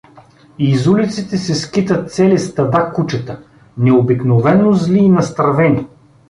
[0.59, 3.37] Из улиците се скитат цели стада кучета,
[3.77, 5.87] необикновено зли и настървени.